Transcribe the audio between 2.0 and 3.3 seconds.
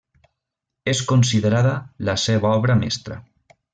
la seva obra mestra.